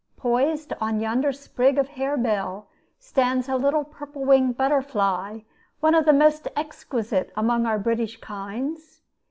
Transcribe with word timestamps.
Poised 0.17 0.73
on 0.81 0.99
yonder 0.99 1.31
sprig 1.31 1.77
of 1.77 1.89
harebell 1.89 2.65
stands 2.97 3.47
a 3.47 3.55
little 3.55 3.83
purple 3.83 4.25
winged 4.25 4.57
butterfly, 4.57 5.41
one 5.79 5.93
of 5.93 6.05
the 6.05 6.11
most 6.11 6.47
exquisite 6.55 7.31
among 7.37 7.67
our 7.67 7.77
British 7.77 8.19
kinds. 8.19 9.01